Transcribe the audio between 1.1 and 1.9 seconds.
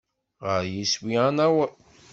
ad naweḍ.